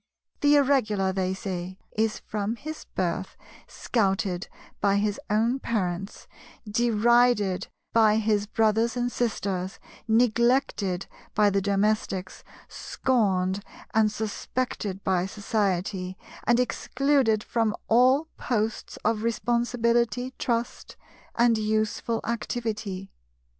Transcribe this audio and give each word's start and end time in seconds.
"The 0.39 0.55
Irregular," 0.55 1.13
they 1.13 1.35
say, 1.35 1.77
"is 1.91 2.17
from 2.17 2.55
his 2.55 2.85
birth 2.85 3.37
scouted 3.67 4.47
by 4.79 4.95
his 4.95 5.19
own 5.29 5.59
parents, 5.59 6.27
derided 6.67 7.67
by 7.93 8.15
his 8.15 8.47
brothers 8.47 8.97
and 8.97 9.11
sisters, 9.11 9.77
neglected 10.07 11.05
by 11.35 11.51
the 11.51 11.61
domestics, 11.61 12.43
scorned 12.67 13.63
and 13.93 14.11
suspected 14.11 15.03
by 15.03 15.27
society, 15.27 16.17
and 16.45 16.59
excluded 16.59 17.43
from 17.43 17.75
all 17.87 18.25
posts 18.37 18.97
of 19.05 19.21
responsibility, 19.21 20.33
trust, 20.39 20.95
and 21.35 21.59
useful 21.59 22.21
activity. 22.25 23.11